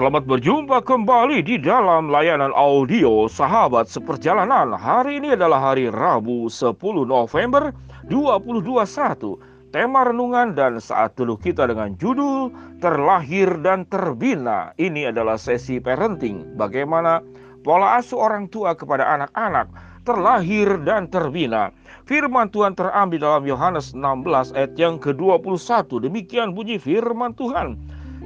Selamat 0.00 0.24
berjumpa 0.24 0.80
kembali 0.80 1.44
di 1.44 1.60
dalam 1.60 2.08
layanan 2.08 2.56
audio 2.56 3.28
Sahabat 3.28 3.84
Seperjalanan. 3.84 4.72
Hari 4.72 5.20
ini 5.20 5.36
adalah 5.36 5.60
hari 5.60 5.92
Rabu 5.92 6.48
10 6.48 6.72
November 7.04 7.68
2021. 8.08 8.80
Tema 9.68 10.00
renungan 10.08 10.56
dan 10.56 10.80
saat 10.80 11.20
dulu 11.20 11.36
kita 11.36 11.68
dengan 11.68 12.00
judul 12.00 12.48
Terlahir 12.80 13.60
dan 13.60 13.84
Terbina. 13.92 14.72
Ini 14.80 15.12
adalah 15.12 15.36
sesi 15.36 15.76
parenting. 15.76 16.56
Bagaimana 16.56 17.20
pola 17.60 18.00
asuh 18.00 18.24
orang 18.24 18.48
tua 18.48 18.72
kepada 18.72 19.04
anak-anak 19.04 19.68
terlahir 20.08 20.80
dan 20.80 21.12
terbina. 21.12 21.76
Firman 22.08 22.48
Tuhan 22.48 22.72
terambil 22.72 23.20
dalam 23.20 23.44
Yohanes 23.44 23.92
16 23.92 24.56
ayat 24.56 24.72
yang 24.80 24.96
ke-21. 24.96 25.60
Demikian 26.08 26.56
bunyi 26.56 26.80
firman 26.80 27.36
Tuhan. 27.36 27.76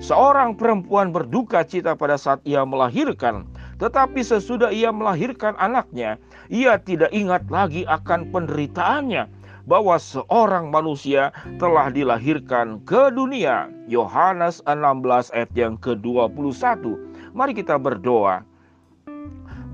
Seorang 0.02 0.58
perempuan 0.58 1.14
berduka 1.14 1.62
cita 1.62 1.94
pada 1.94 2.18
saat 2.18 2.42
ia 2.42 2.66
melahirkan, 2.66 3.46
tetapi 3.78 4.26
sesudah 4.26 4.74
ia 4.74 4.90
melahirkan 4.90 5.54
anaknya, 5.62 6.18
ia 6.50 6.74
tidak 6.82 7.14
ingat 7.14 7.46
lagi 7.46 7.86
akan 7.86 8.34
penderitaannya 8.34 9.30
bahwa 9.64 9.96
seorang 9.96 10.68
manusia 10.68 11.30
telah 11.56 11.88
dilahirkan 11.88 12.82
ke 12.84 13.08
dunia. 13.14 13.70
Yohanes 13.88 14.60
16 14.66 15.32
ayat 15.32 15.50
yang 15.56 15.78
ke-21. 15.80 16.50
Mari 17.32 17.52
kita 17.56 17.80
berdoa. 17.80 18.44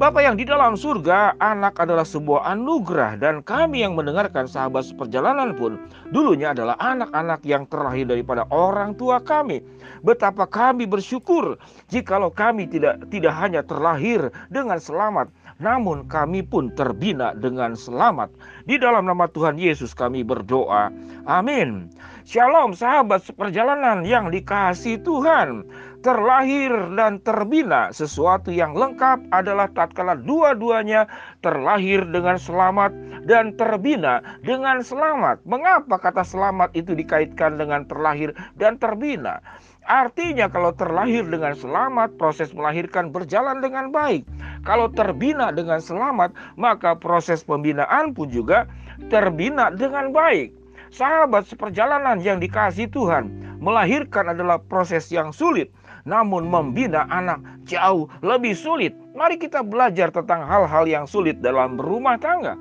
Bapak 0.01 0.25
yang 0.25 0.41
di 0.41 0.49
dalam 0.49 0.81
surga, 0.81 1.37
anak 1.45 1.77
adalah 1.77 2.09
sebuah 2.09 2.57
anugerah 2.57 3.21
dan 3.21 3.45
kami 3.45 3.85
yang 3.85 3.93
mendengarkan 3.93 4.49
sahabat 4.49 4.89
seperjalanan 4.89 5.53
pun 5.53 5.77
dulunya 6.09 6.57
adalah 6.57 6.73
anak-anak 6.81 7.45
yang 7.45 7.69
terlahir 7.69 8.09
daripada 8.09 8.49
orang 8.49 8.97
tua 8.97 9.21
kami. 9.21 9.61
Betapa 10.01 10.49
kami 10.49 10.89
bersyukur 10.89 11.61
jikalau 11.93 12.33
kami 12.33 12.65
tidak 12.65 12.97
tidak 13.13 13.37
hanya 13.37 13.61
terlahir 13.61 14.33
dengan 14.49 14.81
selamat, 14.81 15.29
namun 15.61 16.09
kami 16.09 16.49
pun 16.49 16.73
terbina 16.73 17.37
dengan 17.37 17.77
selamat. 17.77 18.33
Di 18.65 18.81
dalam 18.81 19.05
nama 19.05 19.29
Tuhan 19.29 19.61
Yesus 19.61 19.93
kami 19.93 20.25
berdoa. 20.25 20.89
Amin. 21.29 21.93
Shalom 22.25 22.73
sahabat 22.73 23.21
seperjalanan 23.29 24.09
yang 24.09 24.33
dikasih 24.33 25.05
Tuhan 25.05 25.69
terlahir 26.01 26.73
dan 26.97 27.21
terbina. 27.21 27.93
Sesuatu 27.93 28.49
yang 28.49 28.73
lengkap 28.73 29.29
adalah 29.33 29.69
tatkala 29.73 30.17
dua-duanya 30.17 31.05
terlahir 31.45 32.05
dengan 32.09 32.41
selamat 32.41 32.93
dan 33.29 33.53
terbina 33.57 34.25
dengan 34.41 34.81
selamat. 34.81 35.45
Mengapa 35.45 36.01
kata 36.01 36.25
selamat 36.25 36.73
itu 36.73 36.97
dikaitkan 36.97 37.61
dengan 37.61 37.85
terlahir 37.85 38.33
dan 38.57 38.81
terbina? 38.81 39.45
Artinya 39.89 40.49
kalau 40.49 40.73
terlahir 40.77 41.25
dengan 41.29 41.57
selamat, 41.57 42.17
proses 42.21 42.53
melahirkan 42.53 43.13
berjalan 43.13 43.61
dengan 43.65 43.93
baik. 43.93 44.25
Kalau 44.65 44.93
terbina 44.93 45.53
dengan 45.53 45.81
selamat, 45.81 46.37
maka 46.61 46.97
proses 46.97 47.41
pembinaan 47.45 48.13
pun 48.13 48.29
juga 48.29 48.69
terbina 49.09 49.73
dengan 49.73 50.13
baik. 50.13 50.53
Sahabat 50.91 51.47
seperjalanan 51.47 52.19
yang 52.19 52.43
dikasih 52.43 52.91
Tuhan, 52.91 53.31
melahirkan 53.63 54.35
adalah 54.35 54.59
proses 54.59 55.07
yang 55.09 55.31
sulit 55.31 55.71
namun 56.05 56.49
membina 56.49 57.05
anak 57.09 57.41
jauh 57.69 58.09
lebih 58.25 58.57
sulit. 58.57 58.93
Mari 59.13 59.37
kita 59.37 59.61
belajar 59.65 60.09
tentang 60.13 60.45
hal-hal 60.45 60.85
yang 60.89 61.05
sulit 61.05 61.41
dalam 61.45 61.77
rumah 61.77 62.17
tangga. 62.17 62.57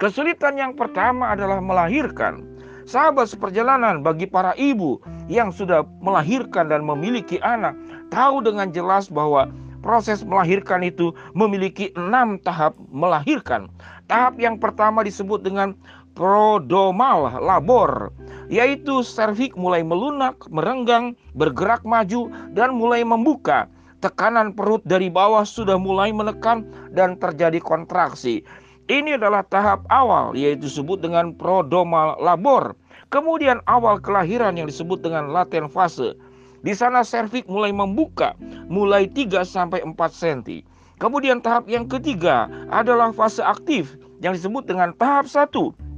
Kesulitan 0.00 0.56
yang 0.56 0.72
pertama 0.72 1.36
adalah 1.36 1.60
melahirkan. 1.60 2.40
Sahabat 2.88 3.30
seperjalanan 3.30 4.00
bagi 4.00 4.24
para 4.24 4.56
ibu 4.56 4.98
yang 5.28 5.52
sudah 5.52 5.84
melahirkan 6.00 6.72
dan 6.72 6.82
memiliki 6.82 7.36
anak, 7.44 7.76
tahu 8.08 8.42
dengan 8.42 8.72
jelas 8.72 9.12
bahwa 9.12 9.46
proses 9.84 10.24
melahirkan 10.24 10.84
itu 10.84 11.12
memiliki 11.36 11.92
enam 11.94 12.40
tahap 12.40 12.74
melahirkan. 12.88 13.68
Tahap 14.10 14.40
yang 14.42 14.58
pertama 14.58 15.06
disebut 15.06 15.44
dengan 15.44 15.76
prodomal 16.20 17.40
labor 17.40 18.12
yaitu 18.52 19.00
serviks 19.00 19.56
mulai 19.56 19.80
melunak, 19.80 20.36
merenggang, 20.52 21.16
bergerak 21.32 21.80
maju, 21.80 22.28
dan 22.52 22.76
mulai 22.76 23.00
membuka. 23.00 23.72
Tekanan 24.04 24.52
perut 24.52 24.84
dari 24.84 25.08
bawah 25.08 25.48
sudah 25.48 25.80
mulai 25.80 26.12
menekan 26.12 26.68
dan 26.92 27.16
terjadi 27.16 27.56
kontraksi. 27.62 28.44
Ini 28.90 29.16
adalah 29.16 29.46
tahap 29.48 29.86
awal 29.88 30.36
yaitu 30.36 30.68
disebut 30.68 31.00
dengan 31.00 31.32
prodomal 31.32 32.18
labor. 32.20 32.76
Kemudian 33.08 33.64
awal 33.70 34.02
kelahiran 34.02 34.58
yang 34.60 34.68
disebut 34.68 35.00
dengan 35.00 35.30
laten 35.32 35.70
fase. 35.72 36.18
Di 36.60 36.76
sana 36.76 37.00
serviks 37.00 37.48
mulai 37.48 37.72
membuka 37.72 38.36
mulai 38.68 39.08
3 39.08 39.46
sampai 39.46 39.80
4 39.80 39.94
cm. 39.96 40.68
Kemudian 41.00 41.40
tahap 41.40 41.64
yang 41.70 41.88
ketiga 41.88 42.50
adalah 42.68 43.08
fase 43.14 43.40
aktif 43.40 43.96
yang 44.20 44.36
disebut 44.36 44.68
dengan 44.68 44.92
tahap 45.00 45.24
1 45.24 45.88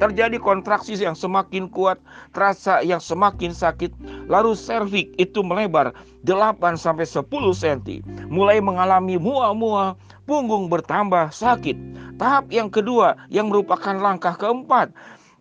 terjadi 0.00 0.40
kontraksi 0.40 0.96
yang 0.96 1.12
semakin 1.12 1.68
kuat, 1.68 2.00
terasa 2.32 2.80
yang 2.80 2.98
semakin 2.98 3.52
sakit, 3.52 3.92
lalu 4.26 4.56
serviks 4.56 5.12
itu 5.20 5.44
melebar 5.44 5.92
8 6.24 6.80
sampai 6.80 7.04
10 7.04 7.28
cm, 7.52 8.00
mulai 8.32 8.64
mengalami 8.64 9.20
mual-mual, 9.20 10.00
punggung 10.24 10.72
bertambah 10.72 11.28
sakit. 11.30 11.76
Tahap 12.16 12.48
yang 12.48 12.72
kedua 12.72 13.20
yang 13.28 13.52
merupakan 13.52 13.94
langkah 14.00 14.32
keempat, 14.40 14.90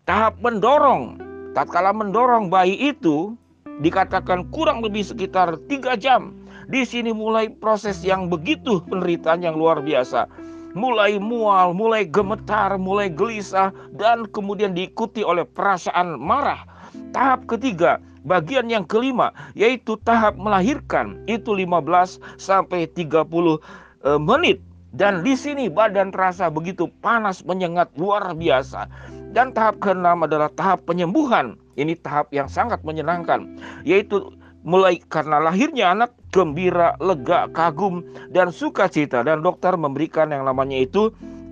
tahap 0.04 0.36
mendorong. 0.44 1.16
Tatkala 1.56 1.96
mendorong 1.96 2.52
bayi 2.52 2.94
itu 2.94 3.34
dikatakan 3.80 4.52
kurang 4.52 4.84
lebih 4.84 5.08
sekitar 5.08 5.56
3 5.72 5.96
jam. 5.96 6.36
Di 6.70 6.86
sini 6.86 7.10
mulai 7.10 7.50
proses 7.50 8.06
yang 8.06 8.30
begitu 8.30 8.78
penderitaan 8.86 9.42
yang 9.42 9.58
luar 9.58 9.82
biasa 9.82 10.30
mulai 10.78 11.18
mual, 11.18 11.74
mulai 11.74 12.06
gemetar, 12.06 12.78
mulai 12.78 13.10
gelisah, 13.10 13.74
dan 13.98 14.30
kemudian 14.30 14.74
diikuti 14.74 15.26
oleh 15.26 15.46
perasaan 15.46 16.18
marah. 16.20 16.66
Tahap 17.14 17.46
ketiga, 17.50 17.98
bagian 18.26 18.70
yang 18.70 18.86
kelima, 18.86 19.34
yaitu 19.58 19.98
tahap 20.06 20.38
melahirkan, 20.38 21.18
itu 21.26 21.56
15 21.56 22.22
sampai 22.38 22.86
30 22.94 23.58
eh, 24.06 24.20
menit. 24.20 24.60
Dan 24.90 25.22
di 25.22 25.38
sini 25.38 25.70
badan 25.70 26.10
terasa 26.10 26.50
begitu 26.50 26.90
panas 27.06 27.46
menyengat 27.46 27.94
luar 27.94 28.34
biasa. 28.34 28.90
Dan 29.30 29.54
tahap 29.54 29.78
keenam 29.78 30.26
adalah 30.26 30.50
tahap 30.58 30.82
penyembuhan. 30.90 31.54
Ini 31.78 31.94
tahap 32.02 32.34
yang 32.34 32.50
sangat 32.50 32.82
menyenangkan, 32.82 33.46
yaitu 33.86 34.34
mulai 34.64 35.00
karena 35.08 35.40
lahirnya 35.40 35.96
anak 35.96 36.12
gembira, 36.30 36.94
lega, 37.00 37.48
kagum 37.56 38.04
dan 38.30 38.52
sukacita 38.52 39.24
dan 39.24 39.42
dokter 39.42 39.74
memberikan 39.80 40.30
yang 40.30 40.46
namanya 40.46 40.78
itu 40.78 41.10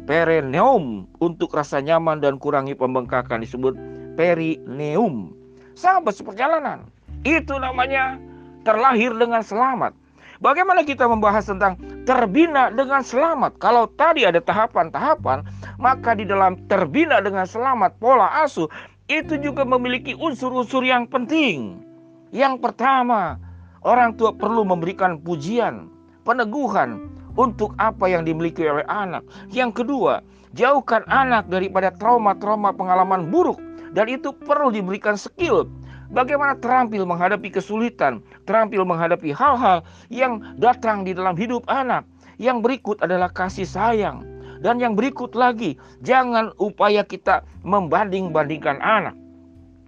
perineum 0.07 1.07
untuk 1.19 1.51
rasa 1.51 1.84
nyaman 1.84 2.23
dan 2.23 2.40
kurangi 2.40 2.75
pembengkakan 2.75 3.44
disebut 3.44 3.75
perineum. 4.16 5.35
Sahabat 5.78 6.18
seperjalanan, 6.18 6.88
itu 7.22 7.53
namanya 7.59 8.18
terlahir 8.66 9.13
dengan 9.13 9.44
selamat. 9.45 9.94
Bagaimana 10.38 10.85
kita 10.85 11.09
membahas 11.09 11.50
tentang 11.50 11.81
terbina 12.06 12.69
dengan 12.69 13.01
selamat? 13.01 13.57
Kalau 13.57 13.89
tadi 13.97 14.22
ada 14.22 14.38
tahapan-tahapan, 14.38 15.41
maka 15.81 16.13
di 16.13 16.29
dalam 16.29 16.62
terbina 16.69 17.18
dengan 17.22 17.50
selamat 17.50 17.97
pola 17.97 18.45
asuh 18.45 18.69
itu 19.09 19.39
juga 19.41 19.66
memiliki 19.66 20.13
unsur-unsur 20.13 20.85
yang 20.85 21.09
penting. 21.09 21.87
Yang 22.35 22.59
pertama, 22.59 23.39
orang 23.83 24.15
tua 24.19 24.35
perlu 24.35 24.67
memberikan 24.67 25.19
pujian, 25.21 25.88
peneguhan 26.27 27.07
untuk 27.39 27.71
apa 27.79 28.09
yang 28.09 28.27
dimiliki 28.27 28.65
oleh 28.67 28.83
anak. 28.89 29.23
Yang 29.53 29.83
kedua, 29.83 30.19
jauhkan 30.57 31.05
anak 31.07 31.47
daripada 31.47 31.93
trauma-trauma 31.95 32.73
pengalaman 32.75 33.31
buruk 33.31 33.61
dan 33.95 34.11
itu 34.11 34.35
perlu 34.35 34.73
diberikan 34.73 35.15
skill 35.15 35.69
bagaimana 36.11 36.55
terampil 36.59 37.03
menghadapi 37.07 37.51
kesulitan, 37.51 38.24
terampil 38.47 38.83
menghadapi 38.83 39.31
hal-hal 39.31 39.83
yang 40.12 40.44
datang 40.59 41.03
di 41.07 41.15
dalam 41.15 41.35
hidup 41.35 41.63
anak. 41.68 42.03
Yang 42.38 42.57
berikut 42.62 42.97
adalah 43.01 43.33
kasih 43.33 43.65
sayang. 43.65 44.21
Dan 44.57 44.81
yang 44.81 44.97
berikut 44.97 45.38
lagi, 45.38 45.77
jangan 46.01 46.50
upaya 46.57 47.06
kita 47.06 47.45
membanding-bandingkan 47.62 48.81
anak. 48.81 49.13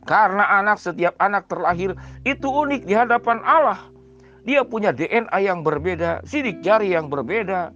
Karena 0.07 0.47
anak 0.61 0.79
setiap 0.79 1.15
anak 1.19 1.47
terlahir 1.51 1.95
itu 2.23 2.47
unik 2.47 2.87
di 2.87 2.93
hadapan 2.95 3.43
Allah. 3.43 3.79
Dia 4.47 4.63
punya 4.63 4.95
DNA 4.95 5.35
yang 5.43 5.61
berbeda, 5.61 6.23
sidik 6.23 6.63
jari 6.63 6.95
yang 6.95 7.11
berbeda. 7.11 7.75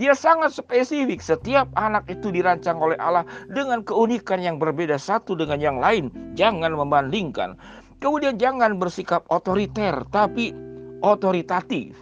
Dia 0.00 0.16
sangat 0.16 0.56
spesifik. 0.56 1.20
Setiap 1.20 1.68
anak 1.76 2.08
itu 2.08 2.32
dirancang 2.32 2.80
oleh 2.80 2.96
Allah 2.96 3.26
dengan 3.52 3.84
keunikan 3.84 4.40
yang 4.40 4.56
berbeda 4.56 4.96
satu 4.96 5.36
dengan 5.36 5.60
yang 5.60 5.76
lain. 5.76 6.08
Jangan 6.38 6.72
membandingkan. 6.72 7.60
Kemudian 8.00 8.40
jangan 8.40 8.80
bersikap 8.80 9.28
otoriter, 9.28 10.08
tapi 10.08 10.56
otoritatif. 11.04 11.92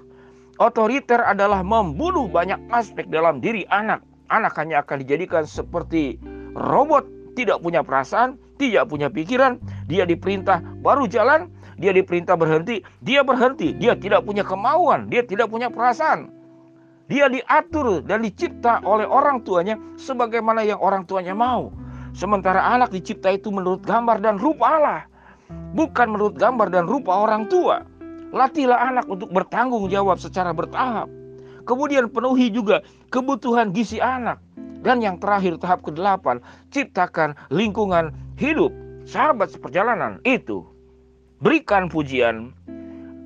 Otoriter 0.63 1.23
adalah 1.27 1.67
membunuh 1.67 2.31
banyak 2.31 2.59
aspek 2.71 3.11
dalam 3.11 3.43
diri 3.43 3.67
anak. 3.71 4.03
Anak 4.31 4.55
hanya 4.63 4.87
akan 4.87 5.03
dijadikan 5.03 5.43
seperti 5.43 6.23
robot, 6.55 7.03
tidak 7.35 7.59
punya 7.63 7.83
perasaan, 7.83 8.39
tidak 8.59 8.91
punya 8.91 9.07
pikiran, 9.09 9.63
dia 9.87 10.03
diperintah 10.05 10.61
baru 10.83 11.07
jalan, 11.07 11.49
dia 11.79 11.95
diperintah 11.95 12.35
berhenti, 12.35 12.83
dia 13.07 13.23
berhenti. 13.23 13.71
Dia 13.79 13.95
tidak 13.95 14.27
punya 14.27 14.43
kemauan, 14.43 15.07
dia 15.07 15.23
tidak 15.23 15.47
punya 15.49 15.71
perasaan. 15.71 16.35
Dia 17.09 17.31
diatur 17.31 18.05
dan 18.05 18.21
dicipta 18.21 18.85
oleh 18.85 19.09
orang 19.09 19.41
tuanya 19.47 19.81
sebagaimana 19.97 20.61
yang 20.67 20.77
orang 20.83 21.09
tuanya 21.09 21.33
mau. 21.33 21.73
Sementara 22.13 22.61
anak 22.61 22.93
dicipta 22.93 23.33
itu 23.33 23.49
menurut 23.49 23.81
gambar 23.87 24.21
dan 24.21 24.37
rupa 24.37 24.77
Allah, 24.77 25.01
bukan 25.73 26.19
menurut 26.19 26.37
gambar 26.37 26.69
dan 26.69 26.85
rupa 26.85 27.15
orang 27.15 27.49
tua. 27.49 27.87
Latihlah 28.29 28.77
anak 28.93 29.09
untuk 29.09 29.33
bertanggung 29.33 29.89
jawab 29.89 30.21
secara 30.21 30.53
bertahap. 30.53 31.09
Kemudian 31.65 32.13
penuhi 32.13 32.53
juga 32.53 32.85
kebutuhan 33.09 33.73
gizi 33.73 34.03
anak. 34.03 34.41
Dan 34.83 35.03
yang 35.03 35.19
terakhir 35.19 35.59
tahap 35.59 35.83
ke-8, 35.83 36.39
ciptakan 36.71 37.35
lingkungan 37.51 38.15
hidup. 38.39 38.71
Sahabat 39.09 39.51
seperjalanan 39.51 40.21
itu 40.23 40.63
berikan 41.41 41.89
pujian, 41.89 42.53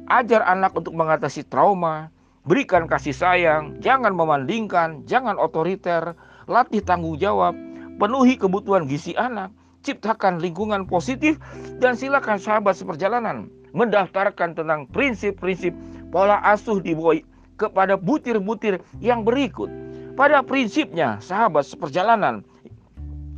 ajar 0.06 0.46
anak 0.46 0.72
untuk 0.78 0.94
mengatasi 0.94 1.43
trauma, 1.49 2.12
berikan 2.46 2.87
kasih 2.87 3.14
sayang, 3.14 3.76
jangan 3.82 4.14
memandingkan, 4.14 5.02
jangan 5.08 5.34
otoriter, 5.40 6.14
latih 6.46 6.84
tanggung 6.84 7.19
jawab, 7.19 7.56
penuhi 7.99 8.38
kebutuhan 8.38 8.87
gizi 8.87 9.16
anak, 9.19 9.50
ciptakan 9.82 10.38
lingkungan 10.38 10.87
positif, 10.87 11.40
dan 11.82 11.99
silakan 11.99 12.38
sahabat 12.38 12.78
seperjalanan 12.78 13.50
mendaftarkan 13.72 14.52
tentang 14.52 14.84
prinsip-prinsip 14.93 15.72
pola 16.12 16.38
asuh 16.44 16.78
di 16.78 16.93
bawah 16.93 17.19
kepada 17.56 17.96
butir-butir 17.96 18.81
yang 19.00 19.25
berikut. 19.25 19.69
Pada 20.12 20.44
prinsipnya, 20.44 21.17
sahabat 21.25 21.64
seperjalanan 21.64 22.44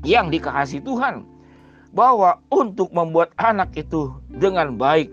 yang 0.02 0.26
dikasih 0.26 0.82
Tuhan, 0.82 1.22
bahwa 1.94 2.42
untuk 2.50 2.90
membuat 2.90 3.30
anak 3.38 3.70
itu 3.78 4.10
dengan 4.34 4.74
baik 4.74 5.06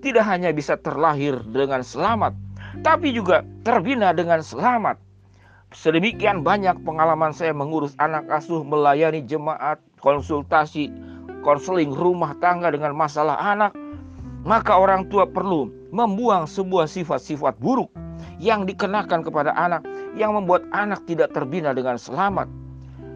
tidak 0.00 0.24
hanya 0.24 0.48
bisa 0.56 0.80
terlahir 0.80 1.36
dengan 1.52 1.84
selamat, 1.84 2.32
tapi 2.80 3.12
juga 3.12 3.44
terbina 3.60 4.16
dengan 4.16 4.40
selamat. 4.40 4.96
Sedemikian 5.76 6.40
banyak 6.40 6.80
pengalaman 6.84 7.36
saya 7.36 7.52
mengurus 7.52 7.92
anak 8.00 8.24
asuh, 8.32 8.64
melayani 8.64 9.20
jemaat, 9.24 9.80
konsultasi, 10.00 10.88
konseling 11.44 11.92
rumah 11.92 12.32
tangga 12.40 12.72
dengan 12.72 12.96
masalah 12.96 13.36
anak. 13.36 13.76
Maka 14.48 14.74
orang 14.74 15.06
tua 15.12 15.28
perlu 15.28 15.70
membuang 15.92 16.48
sebuah 16.48 16.88
sifat-sifat 16.88 17.56
buruk 17.62 17.92
yang 18.42 18.66
dikenakan 18.66 19.22
kepada 19.22 19.54
anak 19.54 19.86
yang 20.18 20.34
membuat 20.34 20.66
anak 20.74 20.98
tidak 21.06 21.30
terbina 21.30 21.70
dengan 21.70 21.94
selamat. 21.94 22.50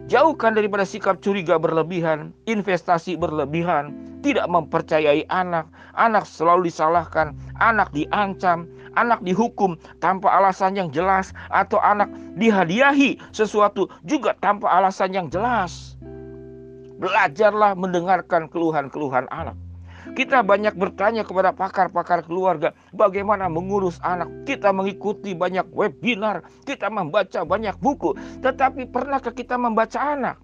Jauhkan 0.07 0.55
daripada 0.55 0.87
sikap 0.87 1.19
curiga 1.19 1.59
berlebihan, 1.59 2.31
investasi 2.47 3.19
berlebihan, 3.19 3.91
tidak 4.23 4.47
mempercayai 4.47 5.27
anak, 5.27 5.67
anak 5.99 6.23
selalu 6.23 6.71
disalahkan, 6.71 7.35
anak 7.59 7.91
diancam, 7.91 8.71
anak 8.95 9.19
dihukum 9.19 9.75
tanpa 9.99 10.31
alasan 10.31 10.79
yang 10.79 10.87
jelas, 10.95 11.35
atau 11.51 11.75
anak 11.83 12.07
dihadiahi 12.39 13.19
sesuatu 13.35 13.91
juga 14.07 14.31
tanpa 14.39 14.71
alasan 14.71 15.11
yang 15.11 15.27
jelas. 15.27 15.99
Belajarlah 17.03 17.75
mendengarkan 17.75 18.47
keluhan-keluhan 18.47 19.27
anak. 19.27 19.59
Kita 20.13 20.45
banyak 20.45 20.77
bertanya 20.77 21.27
kepada 21.27 21.51
pakar-pakar 21.51 22.23
keluarga 22.23 22.71
bagaimana 22.93 23.49
mengurus 23.51 23.99
anak. 24.05 24.29
Kita 24.47 24.71
mengikuti 24.71 25.33
banyak 25.33 25.67
webinar, 25.73 26.45
kita 26.63 26.87
membaca 26.87 27.43
banyak 27.43 27.75
buku. 27.81 28.15
Tetapi 28.43 28.87
pernahkah 28.87 29.33
kita 29.33 29.59
membaca 29.59 29.99
anak? 29.99 30.35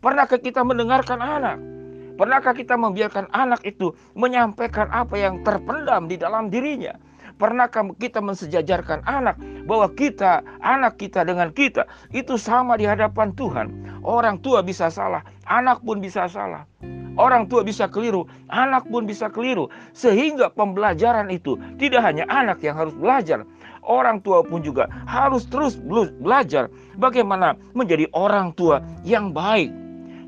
Pernahkah 0.00 0.40
kita 0.40 0.64
mendengarkan 0.64 1.20
anak? 1.20 1.58
Pernahkah 2.20 2.52
kita 2.52 2.76
membiarkan 2.76 3.32
anak 3.32 3.64
itu 3.64 3.96
menyampaikan 4.12 4.92
apa 4.92 5.16
yang 5.16 5.40
terpendam 5.40 6.04
di 6.04 6.20
dalam 6.20 6.52
dirinya? 6.52 6.92
Pernahkah 7.40 7.96
kita 7.96 8.20
mensejajarkan 8.20 9.08
anak 9.08 9.40
bahwa 9.64 9.88
kita, 9.96 10.44
anak 10.60 11.00
kita 11.00 11.24
dengan 11.24 11.48
kita 11.56 11.88
itu 12.12 12.36
sama 12.36 12.76
di 12.76 12.84
hadapan 12.84 13.32
Tuhan? 13.32 13.66
Orang 14.04 14.44
tua 14.44 14.60
bisa 14.60 14.92
salah, 14.92 15.24
anak 15.48 15.80
pun 15.80 16.04
bisa 16.04 16.28
salah. 16.28 16.68
Orang 17.20 17.52
tua 17.52 17.60
bisa 17.60 17.84
keliru, 17.84 18.24
anak 18.48 18.88
pun 18.88 19.04
bisa 19.04 19.28
keliru. 19.28 19.68
Sehingga 19.92 20.48
pembelajaran 20.48 21.28
itu 21.28 21.60
tidak 21.76 22.00
hanya 22.00 22.24
anak 22.32 22.64
yang 22.64 22.80
harus 22.80 22.96
belajar, 22.96 23.44
orang 23.84 24.24
tua 24.24 24.40
pun 24.40 24.64
juga 24.64 24.88
harus 25.04 25.44
terus 25.44 25.76
belajar 26.24 26.72
bagaimana 26.96 27.60
menjadi 27.76 28.08
orang 28.16 28.56
tua 28.56 28.80
yang 29.04 29.36
baik. 29.36 29.68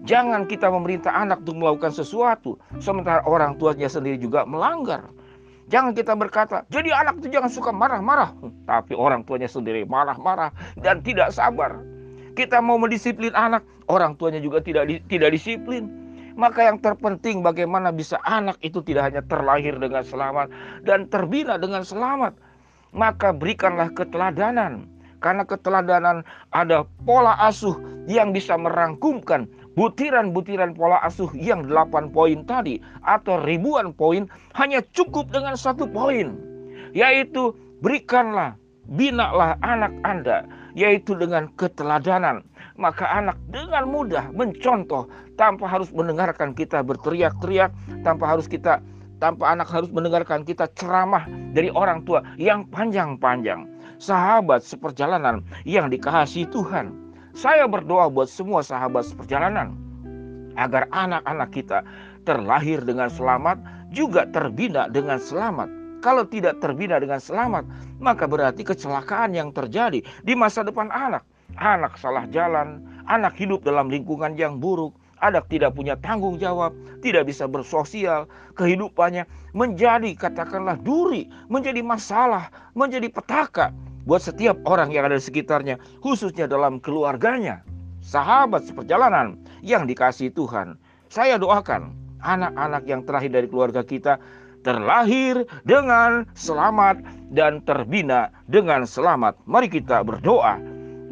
Jangan 0.04 0.50
kita 0.50 0.68
memerintah 0.68 1.14
anak 1.14 1.40
untuk 1.46 1.62
melakukan 1.62 1.94
sesuatu, 1.96 2.60
sementara 2.82 3.24
orang 3.24 3.56
tuanya 3.56 3.88
sendiri 3.88 4.20
juga 4.20 4.44
melanggar. 4.44 5.08
Jangan 5.70 5.94
kita 5.94 6.12
berkata, 6.18 6.66
jadi 6.68 6.92
anak 6.92 7.22
itu 7.24 7.32
jangan 7.32 7.48
suka 7.48 7.70
marah-marah. 7.72 8.34
Tapi 8.68 8.98
orang 8.98 9.24
tuanya 9.24 9.46
sendiri 9.48 9.86
marah-marah 9.88 10.50
dan 10.82 11.00
tidak 11.00 11.32
sabar. 11.32 11.80
Kita 12.34 12.58
mau 12.58 12.76
mendisiplin 12.76 13.30
anak, 13.32 13.62
orang 13.86 14.18
tuanya 14.18 14.42
juga 14.42 14.58
tidak 14.60 14.90
tidak 15.06 15.32
disiplin. 15.32 16.01
Maka 16.34 16.72
yang 16.72 16.78
terpenting 16.80 17.44
bagaimana 17.44 17.92
bisa 17.92 18.16
anak 18.24 18.56
itu 18.64 18.80
tidak 18.84 19.12
hanya 19.12 19.22
terlahir 19.26 19.76
dengan 19.76 20.02
selamat 20.02 20.48
dan 20.84 21.06
terbina 21.12 21.60
dengan 21.60 21.84
selamat. 21.84 22.36
Maka 22.92 23.32
berikanlah 23.32 23.88
keteladanan. 23.92 24.88
Karena 25.22 25.46
keteladanan 25.46 26.26
ada 26.50 26.82
pola 27.06 27.38
asuh 27.38 27.78
yang 28.10 28.34
bisa 28.34 28.58
merangkumkan 28.58 29.46
butiran-butiran 29.78 30.76
pola 30.76 31.00
asuh 31.00 31.30
yang 31.32 31.64
delapan 31.64 32.12
poin 32.12 32.44
tadi 32.44 32.76
atau 33.06 33.40
ribuan 33.40 33.94
poin 33.96 34.28
hanya 34.58 34.84
cukup 34.92 35.32
dengan 35.32 35.56
satu 35.56 35.88
poin 35.88 36.36
yaitu 36.92 37.56
berikanlah 37.80 38.52
binalah 38.92 39.56
anak 39.64 39.92
Anda 40.04 40.44
yaitu 40.72 41.16
dengan 41.16 41.48
keteladanan 41.60 42.44
maka 42.80 43.04
anak 43.08 43.36
dengan 43.52 43.88
mudah 43.88 44.32
mencontoh 44.32 45.08
tanpa 45.36 45.68
harus 45.68 45.92
mendengarkan 45.92 46.56
kita 46.56 46.80
berteriak-teriak, 46.80 47.72
tanpa 48.04 48.24
harus 48.36 48.48
kita 48.48 48.80
tanpa 49.22 49.54
anak 49.54 49.70
harus 49.70 49.86
mendengarkan 49.94 50.42
kita 50.42 50.66
ceramah 50.74 51.22
dari 51.54 51.70
orang 51.70 52.02
tua 52.02 52.26
yang 52.42 52.66
panjang-panjang. 52.74 53.70
Sahabat 54.02 54.66
seperjalanan 54.66 55.46
yang 55.62 55.86
dikasihi 55.86 56.50
Tuhan. 56.50 56.90
Saya 57.38 57.70
berdoa 57.70 58.10
buat 58.10 58.26
semua 58.26 58.66
sahabat 58.66 59.06
seperjalanan 59.06 59.78
agar 60.58 60.90
anak-anak 60.90 61.48
kita 61.54 61.78
terlahir 62.26 62.82
dengan 62.82 63.08
selamat 63.08 63.62
juga 63.94 64.26
terbina 64.34 64.90
dengan 64.90 65.22
selamat. 65.22 65.81
Kalau 66.02 66.26
tidak 66.26 66.58
terbina 66.58 66.98
dengan 66.98 67.22
selamat, 67.22 67.62
maka 68.02 68.26
berarti 68.26 68.66
kecelakaan 68.66 69.38
yang 69.38 69.54
terjadi 69.54 70.02
di 70.02 70.34
masa 70.34 70.66
depan 70.66 70.90
anak 70.90 71.22
anak 71.58 72.00
salah 72.00 72.24
jalan, 72.30 72.80
anak 73.08 73.36
hidup 73.36 73.64
dalam 73.64 73.92
lingkungan 73.92 74.36
yang 74.38 74.56
buruk, 74.56 74.96
anak 75.20 75.48
tidak 75.52 75.76
punya 75.76 75.98
tanggung 76.00 76.40
jawab, 76.40 76.72
tidak 77.04 77.28
bisa 77.28 77.44
bersosial, 77.44 78.28
kehidupannya 78.56 79.28
menjadi 79.52 80.16
katakanlah 80.16 80.80
duri, 80.80 81.28
menjadi 81.52 81.84
masalah, 81.84 82.48
menjadi 82.72 83.08
petaka 83.12 83.74
buat 84.08 84.22
setiap 84.24 84.58
orang 84.66 84.90
yang 84.90 85.06
ada 85.06 85.18
di 85.18 85.24
sekitarnya, 85.24 85.76
khususnya 86.00 86.48
dalam 86.48 86.80
keluarganya. 86.80 87.62
Sahabat 88.02 88.66
seperjalanan 88.66 89.38
yang 89.62 89.86
dikasih 89.86 90.34
Tuhan, 90.34 90.74
saya 91.06 91.38
doakan 91.38 91.94
anak-anak 92.18 92.82
yang 92.90 93.06
terakhir 93.06 93.30
dari 93.30 93.46
keluarga 93.46 93.86
kita 93.86 94.18
terlahir 94.62 95.44
dengan 95.66 96.26
selamat 96.34 97.02
dan 97.34 97.62
terbina 97.66 98.30
dengan 98.46 98.86
selamat. 98.86 99.38
Mari 99.46 99.68
kita 99.68 100.02
berdoa. 100.06 100.58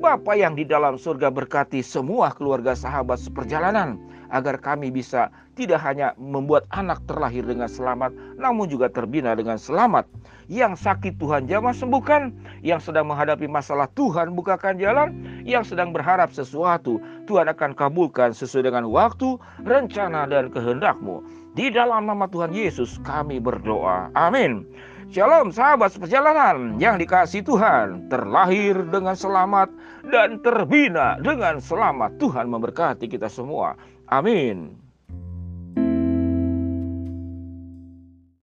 Bapa 0.00 0.32
yang 0.32 0.56
di 0.56 0.64
dalam 0.64 0.96
surga 0.96 1.28
berkati 1.28 1.84
semua 1.84 2.32
keluarga 2.32 2.72
sahabat 2.72 3.20
seperjalanan 3.20 4.00
agar 4.32 4.56
kami 4.56 4.88
bisa 4.88 5.28
tidak 5.58 5.82
hanya 5.84 6.16
membuat 6.16 6.64
anak 6.72 7.02
terlahir 7.04 7.44
dengan 7.44 7.68
selamat 7.68 8.14
namun 8.40 8.70
juga 8.70 8.88
terbina 8.88 9.36
dengan 9.36 9.60
selamat. 9.60 10.08
Yang 10.50 10.82
sakit 10.82 11.20
Tuhan 11.20 11.46
jamah 11.46 11.76
sembuhkan, 11.76 12.32
yang 12.64 12.82
sedang 12.82 13.06
menghadapi 13.12 13.46
masalah 13.46 13.86
Tuhan 13.94 14.34
bukakan 14.34 14.80
jalan, 14.82 15.14
yang 15.46 15.62
sedang 15.62 15.94
berharap 15.94 16.32
sesuatu 16.34 16.98
Tuhan 17.30 17.46
akan 17.46 17.78
kabulkan 17.78 18.34
sesuai 18.34 18.66
dengan 18.66 18.90
waktu, 18.90 19.38
rencana 19.62 20.26
dan 20.26 20.50
kehendakmu. 20.50 21.22
Di 21.54 21.70
dalam 21.70 22.10
nama 22.10 22.26
Tuhan 22.26 22.50
Yesus 22.50 22.98
kami 23.06 23.38
berdoa. 23.38 24.10
Amin. 24.18 24.66
Shalom 25.10 25.50
sahabat 25.54 25.90
seperjalanan 25.90 26.78
yang 26.78 26.94
dikasih 26.94 27.42
Tuhan 27.42 28.06
Terlahir 28.14 28.78
dengan 28.94 29.18
selamat 29.18 29.66
dan 30.06 30.38
terbina 30.38 31.18
dengan 31.18 31.58
selamat 31.58 32.14
Tuhan 32.22 32.46
memberkati 32.46 33.10
kita 33.10 33.26
semua 33.26 33.74
Amin 34.06 34.78